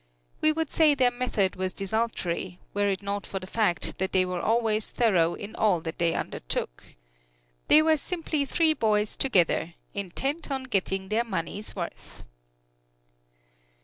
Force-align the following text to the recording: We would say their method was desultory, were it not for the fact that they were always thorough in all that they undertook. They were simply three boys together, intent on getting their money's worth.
We 0.41 0.51
would 0.51 0.71
say 0.71 0.95
their 0.95 1.11
method 1.11 1.55
was 1.55 1.73
desultory, 1.75 2.57
were 2.73 2.87
it 2.89 3.03
not 3.03 3.23
for 3.27 3.37
the 3.39 3.45
fact 3.45 3.99
that 3.99 4.13
they 4.13 4.25
were 4.25 4.41
always 4.41 4.87
thorough 4.87 5.35
in 5.35 5.55
all 5.55 5.79
that 5.81 5.99
they 5.99 6.15
undertook. 6.15 6.83
They 7.67 7.83
were 7.83 7.97
simply 7.97 8.43
three 8.45 8.73
boys 8.73 9.15
together, 9.15 9.75
intent 9.93 10.49
on 10.49 10.63
getting 10.63 11.09
their 11.09 11.23
money's 11.23 11.75
worth. 11.75 12.23